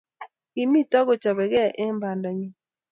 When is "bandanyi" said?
2.01-2.47